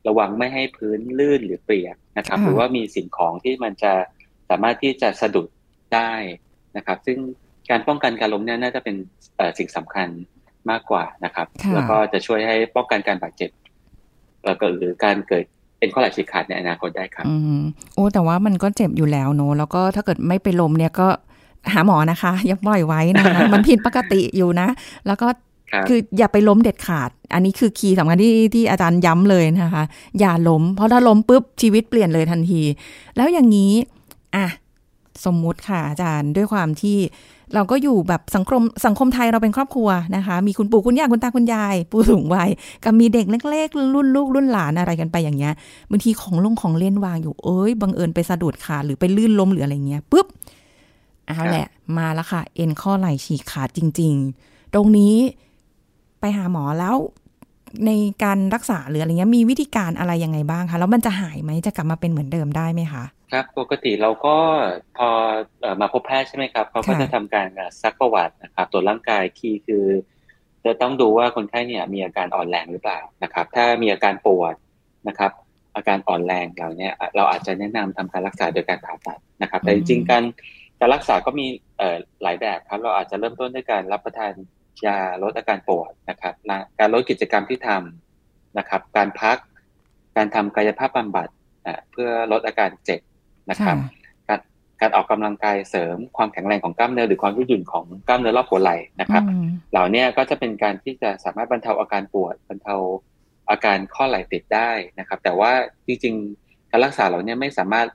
[0.09, 3.93] ระวังไม่ให้พื้นลื่นหรือเปียกนะครับ หรือว่ามีสิ่งของที่มันจะ
[4.51, 5.49] สามารถที่จะสะดุด
[5.95, 6.13] ได้
[6.77, 7.19] นะครับ ซึ่ง
[7.71, 8.97] การป้องกันการล้มเนี่ยน่าจะเป็น
[9.59, 10.09] สิ่งสำคัญ
[10.71, 13.51] มากกว่านะครับ แล้วก็จะช่วยให้ป้องกันการบาดเจ็บ
[14.47, 15.45] แล้วก็หรือการเกิด
[15.79, 17.61] เป็นข้อไหล่ฉีกขาดในอนาคตได้ครับอืม
[17.95, 21.09] โอ้แต่ว่ามันก็เจ็บอยู่แล้วเนอะแล้วก็ถ้าเกิดไม่ไปล้มเนี่ยก็
[21.73, 24.69] หาหมอนะคะอย่าปล่อยไว้นะคะมันผิดปกติอยู่นะ
[25.07, 25.29] แล้วก็
[25.89, 29.85] คืออย่าไปล้มเด็ดขาด อันนี้คือคีย์สำคัญที่ที่อาจารย์ย้ำเลยนะคะ
[30.21, 32.63] อย่าล้ม เพราะถ้าล้มปุ๊บชีวิตเปลี่ยนเลยทันที
[33.17, 33.73] แล้วอย่างนี้
[34.37, 34.47] อะ
[35.25, 36.97] สมมุติค่ะอาจารย์ด้วยความที่
[37.55, 42.51] เราก็อยู่แบบสังคมสังคมไทยเราเป็นครอบครัวนะคะ มีคุณปู่คุณย่าคุณตาคุณยาย ปู่สูงวัย
[42.85, 45.55] กับมีเด็กเล็กๆรุ่นลูกรุ่นหลานอะไรกันไปอย่างเงี้ย
[45.91, 50.27] บางทีของลงของเล่นวางอยู่เอ้ยบังเอิญไปสะดุดขาหรือไปลื่นล้มหรืออะไรเงี้ยปุ๊บ
[51.27, 55.15] เอาแหละมาแล้วค่ะ เอ็นข้อไหล่ฉีกขาดจริง ๆ ตรงนี้
[56.21, 56.97] ไปหาหมอแล้ว
[57.87, 57.91] ใน
[58.25, 64.37] การรักษาหรืออะไรเงี้ยมีวิธีการอะไรยังไงบ้างคะแล้วมันจะหายไหมจะกลับมาเป็นเหมือนเดิมได้ไหมคะครับปกติเราก็
[64.99, 65.09] พอ
[65.81, 67.49] มาพบแพทย์ใช่ไหมครับเขาก็จะทำการ
[67.83, 69.85] ซักประวัตินะครับตรวจร่างกายคีย์คือ
[70.65, 74.55] จะต้องดูว่าคนไข้เนี่ยมีอาการอ่อนแรงหรือเปล่านะครับ ถ้ามีอาการปวด
[75.09, 75.33] นะครับ
[75.77, 80.25] อาการอ่อนแรงเราเนี่ยเราอาจจะแนะนำทำการรักษาโดยการผ่าตัดนะครับ แต่จริงๆการ
[80.81, 81.47] การรักษาก็มี
[82.23, 84.33] หลายแบบครับ เราอาจจะเริ่มต้นด้วยการรับประทาน
[84.87, 86.35] ยาลดอาการปวดนะครับ
[86.79, 89.37] การลดกิจกรรมที่ทำนะครับ การพัก
[90.17, 91.29] การทำกายภาพบำบัด
[91.91, 93.01] เพื่อลดอาการเจ็บ
[93.51, 93.77] นะครับ
[94.29, 94.41] การ
[94.81, 99.23] การออกกำลังกายเสริมความแข็งแรงของกล้ามเนื้อหรือความยืดหยุ่นของกล้ามเนื้อรอบหัวไหล่นะครับ
[99.73, 102.77] เหล่านี้ก็จะเป็นการที่จะสามารถบรรเทาอาการปวดบรรเทา
[103.51, 105.53] อาการข้อไหล่ติดได้นะครับ แต่ว่า
[105.87, 107.87] จริงๆการรักษาเหล่านี้ไม่สามารถ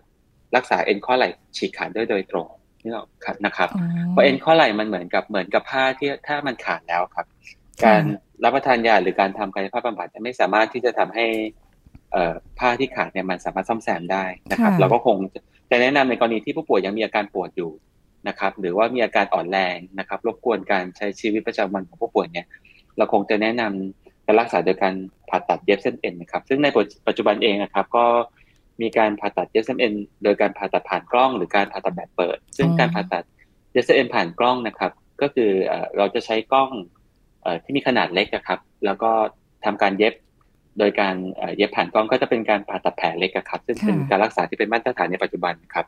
[0.55, 2.47] รักษาเอ็นข้อไหล่ฉีกขาดได้โดยตรง
[2.83, 2.91] นี่
[3.45, 3.69] นะครับ
[4.09, 7.25] เพราะเอ็นข้อไหล่มันเหมือนกับเหมือนกับผ้าที่ถ้ามันขาดแล้วครับ
[7.83, 8.01] การ
[8.43, 11.25] รับประทานยาหรือการทำกายภาพบำบัดจะไม่สามารถที่จะทำให้
[12.59, 15.15] ผ้าที่ขาดเนี่ยมันสามารถซ่อมแซมได้นะครับ เราก็คง
[15.71, 17.71] จะแนะนำในกรณีที่ผู้ป่วยยังมีอาการปวดอยู่
[18.27, 22.45] นะครับ หรือว่ามีอาการอ่อนแรงนะครับรบกวนการใช้ชีวิตประจำวันของผู้ป่วยเนี่ย
[22.97, 24.93] เราคงจะแนะนำการรักษาโดยการ
[25.29, 26.67] ผ่าตัดเย็บเส้นเอ็นนะครับ ซึ่งใน
[27.07, 28.05] ปัจจุบันเองนะครับ ก็
[28.81, 33.23] มีการผ่าตัดเย็บเส้นเอ็นโดยการผ่าตัดผ่านกล้องหรือการผ่าตัดแบบเปิด ซึ่งการผ่าตัด
[33.71, 35.51] เย็บเส้นเอ็นผ่านกล้องนะครับ ก็คือ
[35.97, 36.69] เราจะใช้กล้อง
[37.63, 39.11] ที่มีขนาดเล็กนะครับ แล้วก็
[39.65, 40.13] ทำการเย็บ
[40.79, 41.15] โดยการ
[41.55, 45.85] เย็บผ่านกล้องก็จะเป็นการผ่าตัดแผลเล็กครับ ซึ่งเป็นการรักษาที่เป็นมาตรฐานในปัจจุบันครับ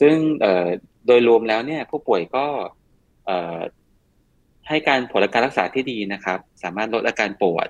[0.00, 0.14] ซึ่ง
[1.06, 2.46] โดยรวมแล้วเนี่ยผู้ป่วยก็
[4.68, 7.68] ให้การผลการรักษาที่ดีนะครับ สามารถลดอาการปวด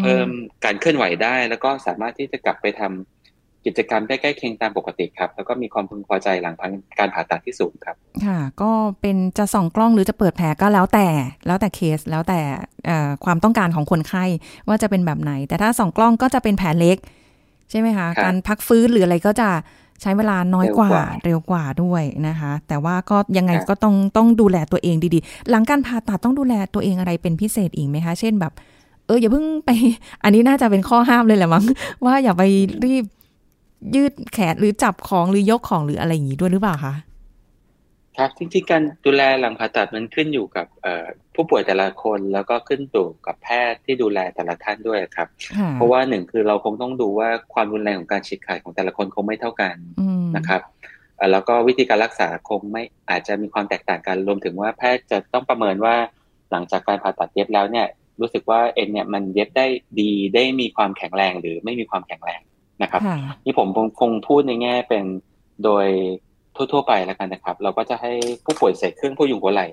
[0.00, 0.28] เพิ่ม
[0.64, 3.19] การเคลื่อนไหวได้ แล้วก็สามารถที่จะกลับไปทำ
[3.66, 6.54] กิจกรรมได้ใกล้เคียงตามปกติครับ แล้วก็มีความพึงพอใจหลัง
[6.98, 7.96] การผ่าตัดที่สูงครับ
[8.26, 8.70] ค่ะ ก็
[9.00, 11.06] เป็นจะส่องกล้องหรือจะเปิดแผลก็แล้วแต่
[11.46, 12.40] แล้วแต่เคสแล้วแต่
[13.24, 14.24] ความต้องการของคนไข้
[14.68, 16.96] ว่าจะเป็นแบบไหน แต่ถ้าส่องกล้องก็จะเป็นแผลเล็ก
[17.70, 19.48] ใช่ไหมคะ การพักฟื้นหรืออะไรก็จะ
[20.02, 20.90] ใช้เวลาน้อยกว่า
[21.24, 28.52] เร็วกว่าด้วยนะคะ แต่ว่าก็ยังไงก็ต้องต้องดูแลตัวเองดีๆ หลังการผ่าตัดต้องดูแลตัวเองอะไรเป็นพิเศษอีกไหมคะ เช่นแบบ
[29.06, 29.70] เออย่าเพิ่งไป
[30.24, 31.64] อันนี้น่าจะเป็นข้อห้ามเลยแหละมั้ง
[32.04, 32.42] ว่าอย่าไป
[32.84, 33.04] รีบ
[33.94, 36.94] ยืดแขนหรือจับของหรือยกของหรืออะไรอย่างนี้ด้วยหรือเปล่าคะ
[38.18, 40.66] ครับจริงๆการดูแลหลังผ่าตัดมันขึ้นอยู่กับ
[41.34, 45.28] ผู้ป่วยแต่ละคนแล้วก็ขึ้นอยู่กับแพทย์ที่ดูแลแต่ละท่านด้วยครับ
[45.74, 49.76] เพราะว่าหนึ่งคือเราคงต้องดูว่าความรุนแรงของการฉีกขาดของแต่ละคนคงไม่เท่ากัน
[50.36, 50.62] นะครับ
[51.32, 55.94] แล้วก็วิธีการรักษาคงไม่อาจจะมีความแตกต่างกันรวมถึงว่าแพทย์จะต้องประเมินว่า
[56.50, 57.86] หลังจากการผ่าตัดเย็บแล้วเนี่ย
[58.20, 59.66] รู้สึกว่าเอ็นเนี่ยมันเย็บได้
[60.00, 62.40] ดีได้มีความแข็งแรงหรือไม่มีความแข็งแรง
[62.82, 63.02] นะครับ
[63.44, 63.68] นี่ผม
[64.00, 65.04] คงพูดในแง่เป็น
[65.64, 65.86] โดย
[66.56, 68.12] ทั่วๆไปแล้วกันนะครับ เราก็จะให้
[68.44, 69.66] ผู้ป่วยใส่เครื่องพยุงหัวไหล่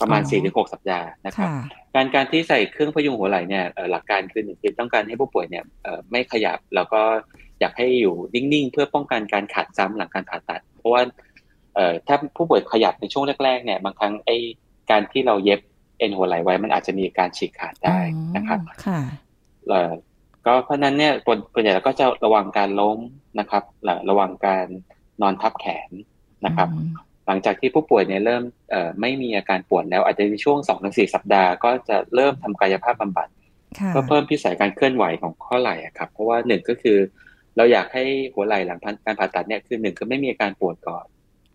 [0.00, 1.48] ประมาณสี่ถึงหกสัปดาห์นะครับ
[1.94, 5.64] การการที่ใส่เครื่องพยุงหัวไหล่เนี่ยหลักการคือหนึ่งคือต้องการให้ผู้ป่วยเนี่ย
[6.10, 7.02] ไม่ขยับแล้วก็
[7.60, 11.02] อยากให้อยู่นิ่งๆ เพื่อป้องกันการขาดซ้ำหลังการผ่าตัด เพราะว่า
[12.06, 14.36] ถ้าผู้ป่วยขยับในช่วงแรกๆเนี่ยบางครั้งไอ้
[14.90, 15.60] การที่เราเย็บ
[15.98, 17.98] เอ็นหัวไหล่ไว้มันอาจจะมีการฉีกขาดได้
[18.36, 19.00] นะครับค่ะ
[20.48, 21.12] ก็เพราะนั้นเนี่ย
[21.54, 22.98] คนใหญ่เราก็จะระวังการล้ม
[23.40, 23.62] นะครับ
[24.10, 24.66] ระวังการ
[25.22, 25.90] นอนทับแขน
[26.46, 26.68] นะครับ
[27.26, 28.42] หลังจากที่ผู้ป่วยเนี่ยเริ่ม
[29.00, 33.28] ไม่มีอาการปวดแล้วอาจจะในช่วงสองถึงสี่สัปดาห์ก็จะเริ่มทำกายภาพบำบัด
[33.94, 36.98] ก็เพิ่มพิสัยการเคลื่อนไหวของข้อไหล่ครับ เพราะว่าหนึ่งก็คือ
[37.56, 41.04] เราอยากให้หัวไหล่หลังการผ่าตัดเนี่ยคือหนึ่งคือไม่มีอาการปวดก่อน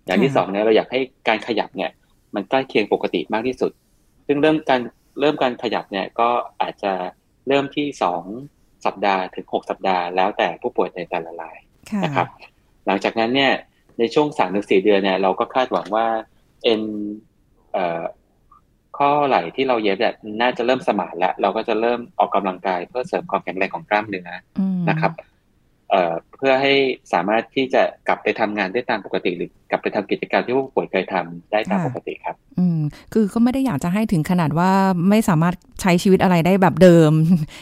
[0.06, 1.92] อย่างที่สองเนี่ยเราอยากให้การขยับเนี่ย
[2.36, 3.72] มันใกล้เคียงปกติมากที่สุด
[4.28, 4.82] ซึ่งเริ่มการ
[5.20, 6.30] เริ่มการขยับเนี่ยก็
[6.62, 6.94] อาจจะ
[7.48, 8.24] เริ่มที่สอง
[8.86, 11.58] สัปดาห์ถึงหกสัปดาห์แล้วแต่ผู้ป่วยในแต่ละราย
[12.04, 12.28] นะครับ
[12.88, 13.54] หลังจากนั้นเนี่ย
[14.00, 16.08] ในช่วงสามถึงสี่เดือนเนี่ยเราก็คาดหวังว่า
[16.64, 16.82] เอ็น
[18.98, 24.30] ข้อไหล่ที่เราเย็บเนี่ยน่าจะเริ่มสมานแล้ว เราก็จะเริ่มออกกำลังกายเพื่อเสริมความแข็งแรงของกล้ามเนื้อ
[24.90, 25.12] นะครับ
[26.36, 26.74] เพื่อให้
[27.14, 32.80] สามารถที่จะกลับไปทำงานได้ตามปกติ หรือกลับไปทำกิจกรรมที่ผู้ป่วยเคยทำได้ตามปกติครับ อืม
[33.14, 34.72] คือก็ไม่ได้อยากจะให้ถึงขนาดว่า
[35.10, 37.12] ไม่สามารถใช้ชีวิตอะไรได้แบบเดิม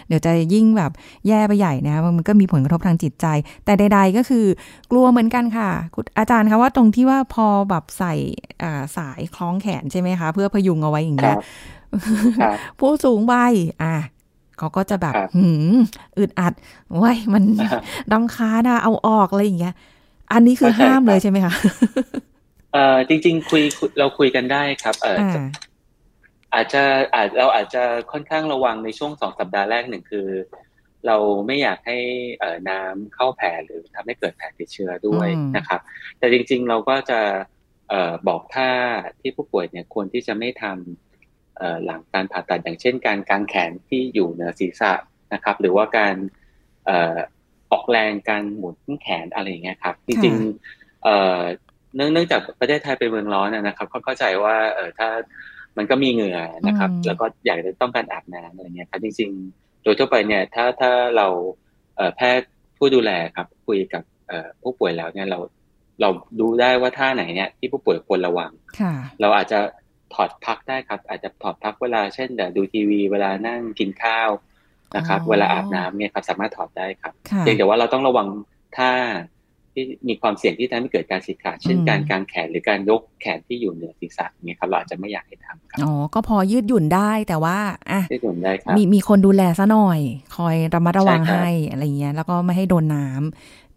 [0.08, 0.91] เดี๋ยวจะยิ่งแบบ
[1.28, 3.26] แย่ไปใหญ่นะมันก็มีผลกระทบทางจิตใจ
[3.65, 4.46] แต่ใด ๆ ก็คือ
[4.91, 8.13] กลัวเหมือนกันค่ะคุณอาจารย์คะว่าตรงที่ว่าพอแบบใส่
[8.63, 11.36] อ่าสายคล้องแขนใช่ไหมคะ เพื่อพยุงเอาไว้อย่างเงี้ย
[12.80, 13.96] ผู้สูงวัยอะ
[14.62, 15.76] เขาก็จะแบบหืม
[16.17, 16.54] อึดอัด
[17.02, 17.43] ว้ยมัน
[18.12, 19.76] ดำคาดาเอาออกอะไรอย่างเงี้ย
[20.34, 21.54] อันนี้คือห้ามเลยใช่ไหมคะ
[22.74, 23.63] เอ่อจริง ๆ คุย
[24.00, 25.17] เราคุยกันได้ครับ เออ
[26.54, 30.28] อาจจะอาจเราอาจจะค่อนข้างระวังในช่วงสองสัปดาห์แรกหนึ่งคือ
[31.08, 31.97] เราไม่อยากให้
[32.39, 35.80] เอ่อน้ำเข้าแผลหรือทำให้เกิดแผลติดเชื้อด้วยนะครับ
[36.19, 37.19] แต่จริง ๆ เราก็จะ
[37.89, 38.69] เอ่อบอกท่า
[39.21, 41.11] ที่ผู้ป่วยเนี่ยควรที่จะไม่ทำ
[41.86, 44.94] หลังการผ่าตัดอย่างเช่น การกางแขนที่อยู่เหนือศีรษะ
[45.34, 46.16] นะครับ หรือว่าการ
[47.72, 55.10] ออกแรงการหมุนแขนอะไรอย่างเงี้ยครับ จริงๆเนื่องจากประเทศไทยเป็นเมืองร้อนนะครับเขาเข้าใจว่าเออถ้า
[55.78, 61.28] มันก็มีเหงื่อนะครับ แล้วก็อยากจะต้องการอาบน้ำอะไรเงี้ยครับจริงๆ โดยทั่วไปเนี่ยถ้าถ้าเรา
[62.16, 64.04] แพทย์ผู้ดูแลครับ คุยกับ
[64.62, 65.40] ผู้ป่วยแล้วเนี่ยเรา
[66.02, 66.10] เรา
[66.40, 68.52] ดูได้ว่าท่าไหนเนี่ยที่ผู้ป่วยควรระวัง
[69.22, 69.60] เราอาจจะ
[70.13, 74.30] ถอดพักได้ครับ อาจจะถอดพักเวลาเช่นดูทีวี เวลานั่งกินข้าว
[74.95, 78.28] นะครับ เวลาอาบน้ำเนี่ยครับสามารถถอดได้ครับเพียงแต่ว่าเราต้องระวัง
[78.78, 78.89] ถ้า
[79.74, 87.58] ที่มีความเสี่ยงที่ทำให้เกิดการฉีกขาดเช่นการกางแขนหรือการยกแขนที่อยู่เหนือศีรษะเนี่ยครับเราอาจจะไม่อยากให้ทำครับอ๋อก็พอยืดหยุ่นได้แต่ว่า
[87.91, 90.00] อะยืดหยุ่นได้ครับมีมีคนดูแลซะหน่อย
[90.38, 93.21] คอยระมัดระวังให้อะไรเงี้ยแล้วก็ไม่ให้โดนน้า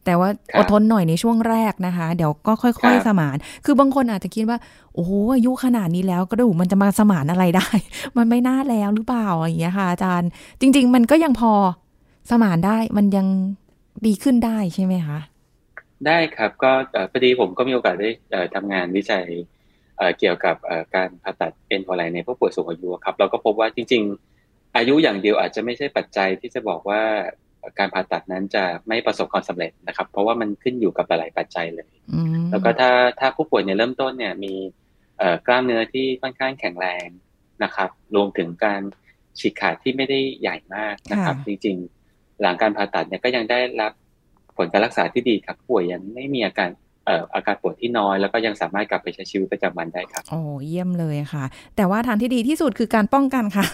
[0.04, 4.58] แต่ว่าอดทนหน่อยในช่วงแรกนะคะ เดี๋ยวก็ค่อยๆสมาน คือบางคนอาจจะคิดว่า
[4.94, 7.68] โอ้โหอายุขนาดนี้แล้วกระดูกมันจะมาสมานอะไรได้
[8.16, 10.28] มันไม่น่าแล้วหรือเปล่าอย่างเงี้ยค่ะอาจารย์
[10.60, 11.52] จริง ๆ มันก็ยังพอ
[12.30, 13.26] สมานได้มันยัง
[14.06, 15.18] ดีขึ้นได้ใช่ไหมคะ
[16.06, 16.72] ได้ครับก็
[17.12, 18.10] พอดีผมก็มีโอกาสได้
[18.54, 19.26] ทำงานวิจัย
[20.18, 20.56] เกี่ยวกับ
[20.94, 24.02] การผ่าตัดเอ็นพอไลในผู้ป่วยสูงอายุครับ เราก็พบว่าจริง
[24.40, 27.02] ๆ อายุอย่างเดียวอาจจะไม่ใช่ปัจจัยที่จะบอกว่า
[27.79, 31.92] การผ่าตัดนั้นจะไม่ประสบความสำเร็จนะครับ เพราะว่ามันขึ้นอยู่กับหลายปัจจัยเลย
[32.50, 34.55] แล้วก็ถ้าถ้าผู้ป่วยเนี่ยเริ่มต้นเนี่ยมี
[35.46, 37.07] กล้ามเนื้อที่ค่อนข้างแข็งแรง
[37.64, 38.83] นะครับ รวมถึงการ
[39.38, 43.92] ฉีกขาดที่ไม่ได้ใหญ่มากนะครับ จริงๆ หลังการผ่าตัดเนี่ยก็ยังได้รับ
[44.57, 51.44] ผลการรักษาที่ดีครับป่วยยังไม่มีอาการเอ่ออาการปวดที่น้อยแล้วก็ยังสามารถกลับไปใช้ชีวิตประจำวันได้ครับโอ้เยี่ยมเลยค่ะ
[51.76, 53.66] แต่ว่าทางที่ดีที่สุดคือการป้องกันค่ะ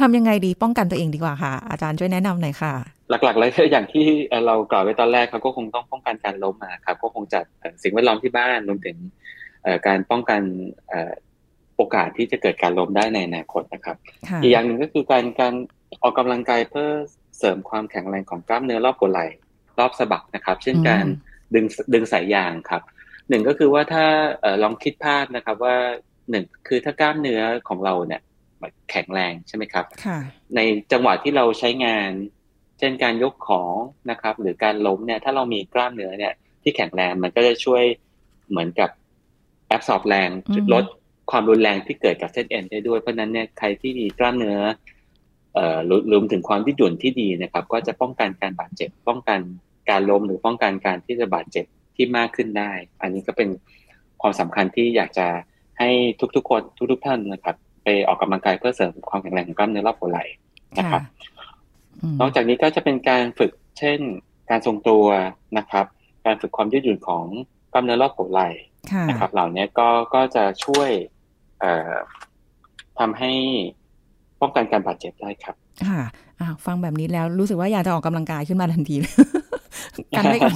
[0.00, 2.72] ทำยังไงดีป้องกันตัวเองดีกว่าค่ะ อาจารย์ช่วยแนะนำหน่อยค่ะ
[3.10, 4.06] หลักๆเลยอย่างที่
[4.46, 7.44] เรากล่าวไว้ตอนแรกเขาก็คงต้องป้องกันการล้มมาครับก็คงจัด
[7.82, 8.96] สิ่งแวดล้อมที่บ้านรวมถึง
[9.86, 10.42] การป้องกัน
[11.76, 13.96] โอกาสที่จะเกิดการล้มได้ในอนาคตนะครับ
[14.42, 15.54] อีกอย่างหนึ่งก็คือการการ
[16.02, 16.88] ออกกำลังกายเพื่อ
[17.38, 19.26] เสริมความแข็งแรงของกล้ามเนื้อรอบหัวไหล่
[19.78, 21.06] รอบสะบักนะครับ เช่นการ
[21.54, 22.82] ดึงดึงสายยางครับ
[23.28, 24.04] หนึ่งก็คือว่าถ้า
[24.62, 25.76] ลองคิดภาพนะครับว่า
[26.30, 28.20] หนึ่งคือถ้ากล้ามเนื้อของเราเนี่ย
[28.90, 30.18] แข็งแรงใช่ไหมครับค่ะ
[30.56, 30.60] ใน
[30.92, 32.10] จังหวะที่เราใช้งาน
[32.78, 33.74] เช่นการยกของ
[34.10, 37.82] นะครับ หรือการล้มเนี่ย ถ้าเรามีกล้ามเนื้อเนี่ย ที่แข็งแรงมันก็จะช่วย
[38.50, 38.90] เหมือนกับ
[39.68, 40.84] แอบสอบแรงอืมลด
[41.30, 44.58] ความรุนแรงที่เกิดกับเส้นเอ็นได้ด้วยเพราะฉะนั้นเนี่ยใครที่มีกล้ามเนื้อ
[45.54, 49.40] เอ่อรวรวมถึงความยืดหยุ่นที่ดีนะครับ ก็จะป้องกันการบาดเจ็บป้องกัน
[49.90, 51.64] การล้มหรือป้องกันการที่จะบาดเจ็บ
[51.96, 52.70] ที่มากขึ้นได้
[53.02, 53.48] อันนี้ก็เป็น
[54.22, 55.26] ความสำคัญที่อยากจะ
[55.78, 55.90] ให้
[56.36, 60.24] ทุกๆคนทุกๆท่านนะครับ ไปออกกำลังกายเพื่อเสริมความแข็งแรงของกล้ามเนื้อรอบหัวไหล่
[60.78, 61.02] นะครับ
[62.18, 63.98] มนอกจากนี้ก็จะเป็นการฝึกเช่น
[64.50, 65.04] การทรงตัว
[65.58, 65.86] นะครับ
[66.26, 67.24] การฝึกความยืดหยุ่นของ
[67.72, 68.48] กล้ามเนื้อรอบหัวไหล่
[68.92, 70.90] ค่ะนะครับ เหล่านี้ก็ก็จะช่วย
[71.60, 71.94] เอ่อ
[72.98, 73.32] ทำให้
[74.40, 75.54] ป้องกันการบาดเจ็บได้ครับ
[75.88, 76.00] ค่ะ
[76.40, 79.14] อะฟังแบบนี้แล้วรู้สึกว่าอยากจะออกกำลังกายขึ้นมาทันทีเลย
[80.16, 80.54] กันไว้ก่อน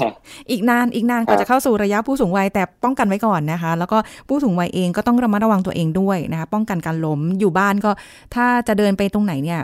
[0.51, 3.99] อีกนานอีกนานกว่าครับจะเข้าสู่ระยะผู้สูงวัยแต่ป้องกันไว้ก่อนนะคะ แล้วก็
[4.29, 7.91] ผู้สูงวัยเองก็ต้องระมัดระวังตัวเองด้วยนะคะป้องกันการล้มอยู่บ้านก็
[8.35, 9.61] ถ้าจะเดินไปตรงไหนเนี่ย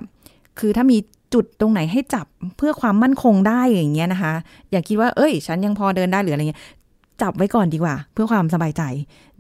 [0.59, 0.99] คือถ้ามี
[1.35, 4.35] จุดตรงไหนให้จับเพื่อความมั่นคงได้อย่างเงี้ยนะคะ
[4.71, 6.61] อย่าคิดว่าเอ้ย ฉันยังพอเดินได้หรืออะไรเงี้ย
[7.23, 8.83] จับไว้ก่อนดีกว่า เพื่อความสบายใจ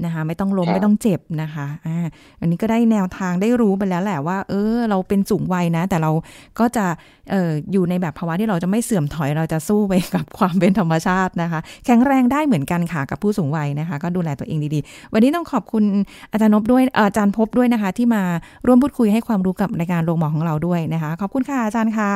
[0.05, 2.07] นะคะ ไม่ต้องล้มครับไม่ต้องเจ็บนะคะอ่า
[2.41, 6.11] อันนี้ก็ได้แนวทางได้รู้ไปแล้วแหละว่า เออ เราเป็นสูงวัยนะ แต่เรา
[6.59, 6.87] ก็จะ
[7.31, 15.85] เอออยู่ในแบบภาวะที่เราจะไม่เสื่อมถอยเราจะสู้ไปกับความเป็นธรรมชาตินะคะ แข็งแรงได้เหมือนกันค่ะกับผู้สูงวัยนะคะ ก็ดูแลตัวเองดีๆ วันนี้ต้องขอบคุณ
[16.33, 18.23] อาจารย์นพด้วยเอ่ออาจารย์พบด้วยนะคะ ที่มา
[18.67, 22.13] ร่วมพูดคุยให้ความรู้กับรายการโรงหมอของเราด้วยนะคะ ขอบคุณค่ะอาจารย์คะ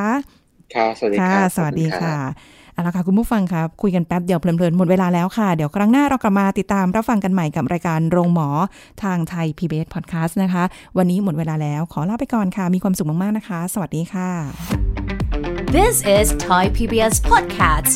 [0.74, 2.16] ครับสวัสดีคค่ะรับสวัสดีขอบณค่ะรับ
[2.76, 8.48] เอาละค่ะคุณผู้ฟังครับคุยกันแป๊บเดียวเพลินๆหมดเวลาแล้วค่ะ เดี๋ยวครั้งหน้าเรากลับมาติดตามรับฟังกันใหม่กับรายการโรงหมอ
[9.02, 10.64] ทางไทย PBS Podcast นะคะ
[10.98, 14.30] วันนี้หมดเวลาแล้วขอลาไปก่อนค่ะ มีความสุขมากๆนะคะ สวัสดีค่ะ
[15.76, 17.92] This is Thai PBS Podcast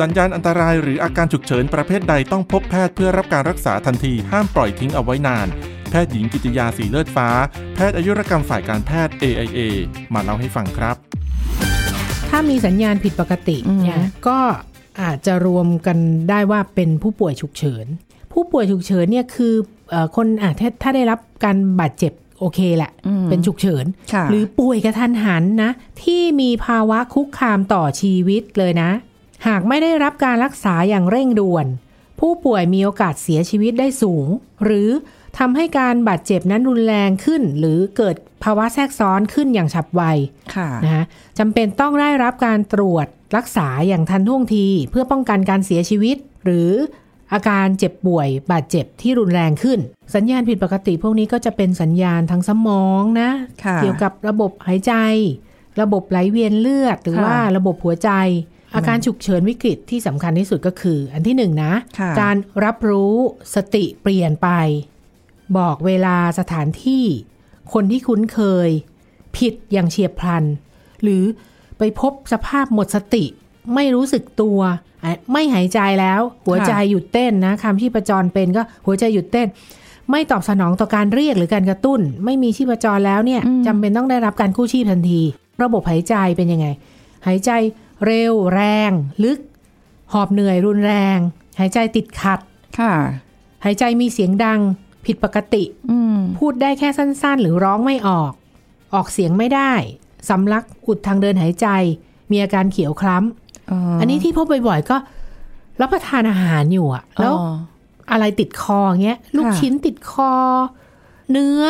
[0.00, 5.48] สัญญาณอันตรายหรืออาการฉุกเฉินประเภทใดต้องพบแพทย์เพื่อรับการรักษาทันทีห้ามปล่อยทิ้งเอาไว้นาน
[5.90, 7.28] แพทย์หญิงกิติยาสีเลือดฟ้า
[7.74, 9.58] แพทย์อายุรกรรมฝ่ายการแพทย์ AIA
[10.14, 11.09] มาเล่าให้ฟังครับ
[12.30, 14.38] ถ้ามีสัญญาณผิดปกติอืมเนี่ยก็
[15.00, 15.98] อาจจะรวมกัน
[16.30, 17.86] ได้ว่าเป็นผู้ป่วยฉุกเฉิน
[18.32, 19.54] ผู้ป่วยฉุกเฉินเนี่ยคือ
[19.90, 25.70] เออคนอาจถ้าถ้าได้รับการบาดเจ็บโอเคแหละอืมเป็นฉุกเฉินค่ะหรือป่วยกระทันหันนะ
[26.02, 28.90] ที่มีภาวะคุกคามต่อชีวิตเลยนะ
[29.46, 31.66] หากไม่ได้รับการรักษาอย่างเร่งด่วน
[32.20, 34.26] ผู้ป่วยมีโอกาสเสียชีวิตได้สูง
[34.64, 34.88] หรือ
[35.38, 40.02] ทำให้การบาดเจ็บนั้นรุนแรงขึ้น หรือเกิดภาวะแทรกซ้อนขึ้นอย่างฉับไว
[40.54, 41.04] ค่ะนะคะ
[41.38, 46.70] จำเป็นต้องได้รับการตรวจรักษาอย่างทันท่วงที เพื่อป้องกันการเสียชีวิต หรือ
[47.32, 49.78] อาการเจ็บป่วยบาดเจ็บที่รุนแรงขึ้น
[50.14, 53.30] สัญญาณผิดปกติพวกนี้ก็จะเป็นสัญญาณทางสมองนะ
[53.64, 54.94] ค่ะเกี่ยวกับระบบหายใจ
[55.80, 58.10] ระบบไหลเวียนเลือด หรือค่ะว่าระบบหัวใจ
[58.74, 63.14] อาการฉุกเฉินวิกฤตที่สำคัญที่สุดก็คือ อันที่หนึ่งนะค่ะการรับรู้
[63.54, 64.48] สติเปลี่ยนไป
[65.58, 67.04] บอกเวลาสถานที่
[67.72, 68.68] คนที่คุ้นเคย
[69.36, 70.44] ผิดอย่างเฉียบพลัน
[71.02, 71.22] หรือ
[71.78, 73.24] ไปพบสภาพหมดสติ
[73.74, 74.58] ไม่รู้สึกตัว
[75.04, 79.48] อะไม่หายใจแล้ว หัวใจหยุดเต้นนะคำที่ประจรเป็นก็หัวใจหยุดเต้น
[80.10, 85.20] ไม่ตอบสนองต่อการเรียกหรือการกระตุ้น ไม่มีชีพจรแล้วเนี่ยอืมจำเป็นต้องได้รับการกู้ชีพทันที
[85.62, 86.66] ระบบหายใจเป็นยังไง
[87.26, 87.50] หายใจ
[88.04, 88.92] เร็วแรง
[89.24, 89.38] ลึก
[90.12, 91.18] หอบเหนื่อยรุนแรง
[91.58, 92.40] หายใจติดขัด
[92.78, 92.92] ค่ะ
[93.64, 94.60] หายใจมีเสียงดัง
[95.06, 98.32] ผิดปกติอืมพูดได้แค่สั้นๆ หรือร้องไม่ออก
[98.94, 99.72] ออกเสียงไม่ได้
[100.28, 101.66] สำลักอุดทางเดินหายใจ
[102.30, 104.96] มีอาการเขียวคล้ำอันนี้ที่พบบ่อยๆก็
[105.80, 107.54] รับประทานอาหารอยู่อะแล้วอ๋อ
[108.12, 110.32] อะไรติดคออย่างเงี้ย ลูกค่ะชิ้นติดคอ
[111.32, 111.62] เนื้อ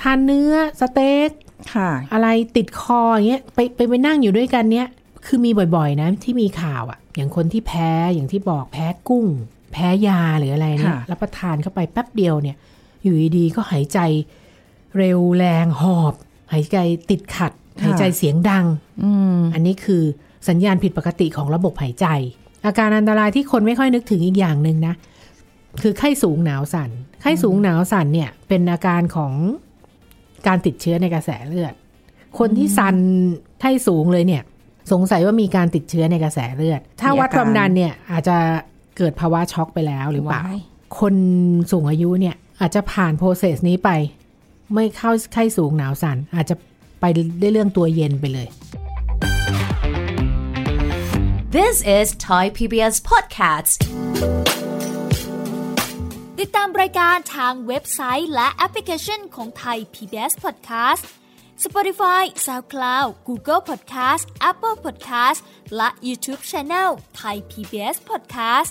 [0.00, 1.30] ทานเนื้อสเต็ก
[1.74, 4.88] ค่ะอะไรติดคออย่างเงี้ยไปไปไปนั่งอยู่ด้วยกันเนี้ย
[5.26, 9.26] คือมีบ่อยๆ นะที่มีข่าวอะอย่างคนที่แพ้อย่างที่บอกแพ้กุ้ง
[9.57, 12.56] แพ้ยาหรืออะไรเนี่ยค่ะรับประทานเข้าไปแป๊บเดียวเนี่ย
[13.02, 13.98] อยู่ดีๆก็หายใจ
[14.98, 16.14] เร็วแรงหอบ
[16.52, 16.78] หายใจ
[17.10, 17.52] ติดขัด
[17.84, 18.64] หายใจเสียงดัง
[19.02, 20.02] อืมอันนี้คือ
[20.48, 22.06] สัญญาณผิดปกติของระบบหายใจ
[22.66, 24.94] อาการอันตรายที่คนไม่ค่อยนึกถึงอีกอย่างหนึ่งนะ
[25.82, 26.90] คือไข้สูงหนาวสัน่น
[27.22, 29.32] ไข้สูงหนาวสั่นเนี่ย เป็นอาการของ
[30.46, 31.74] การติดเชื้อในกระแสเลือด
[32.38, 32.96] คนที่สั่น
[33.60, 34.42] ไข้สูงเลยเนี่ย
[34.92, 38.36] สงสัยว่ามีการติดเชื้อในกระแสเลือด ถ้าวัดความดันเนี่ยอาจจะ
[38.98, 40.58] เกิดภาวะช็อกไปแล้วหรือเปล่าวัย
[40.98, 41.14] คน
[41.70, 43.90] สูงอายุเนี่ยอาจจะผ่าน process นี้ไป
[44.74, 46.56] ไม่เข้าไข้สูงหนาวสั่นอาจจะ
[47.00, 47.04] ไป
[47.40, 48.48] ได้เรื่องตัวเย็นไปเลย
[51.56, 53.78] This is Thai PBS Podcast
[56.38, 61.04] ติดตามรายการทางเว็บไซต์และแอปพลิเคชันของไทย PBS Podcast
[61.64, 65.40] Spotify SoundCloud Google Podcast Apple Podcast
[65.76, 68.70] และ YouTube Channel Thai PBS Podcast